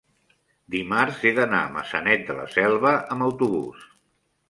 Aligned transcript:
dimarts 0.75 1.19
he 1.27 1.35
d'anar 1.41 1.61
a 1.67 1.69
Maçanet 1.77 2.27
de 2.33 2.41
la 2.41 2.49
Selva 2.57 2.99
amb 3.17 3.31
autobús. 3.31 3.89